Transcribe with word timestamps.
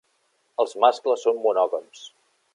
Els 0.63 0.73
mascles 0.85 1.27
són 1.27 1.39
monògams. 1.45 2.05